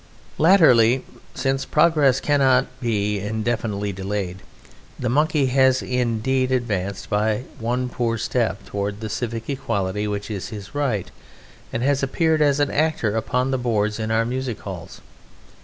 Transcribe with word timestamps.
Latterly, 0.39 1.03
since 1.35 1.63
progress 1.63 2.19
cannot 2.19 2.65
be 2.81 3.19
indefinitely 3.19 3.91
delayed, 3.93 4.39
the 4.97 5.09
Monkey 5.09 5.45
has 5.45 5.83
indeed 5.83 6.51
advanced 6.51 7.07
by 7.07 7.43
one 7.59 7.87
poor 7.87 8.17
step 8.17 8.65
towards 8.65 8.99
the 8.99 9.09
civic 9.09 9.47
equality 9.47 10.07
which 10.07 10.31
is 10.31 10.47
his 10.49 10.73
right, 10.73 11.11
and 11.71 11.83
has 11.83 12.01
appeared 12.01 12.41
as 12.41 12.59
an 12.59 12.71
actor 12.71 13.15
upon 13.15 13.51
the 13.51 13.59
boards 13.59 13.99
of 13.99 14.09
our 14.09 14.25
music 14.25 14.59
halls. 14.61 15.01